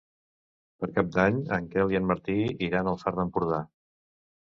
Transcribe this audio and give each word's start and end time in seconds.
Per 0.83 0.89
Cap 0.95 1.11
d'Any 1.17 1.37
en 1.59 1.69
Quel 1.75 1.95
i 1.97 2.01
en 2.01 2.09
Martí 2.15 2.41
iran 2.71 2.93
al 2.93 3.01
Far 3.07 3.17
d'Empordà. 3.21 3.65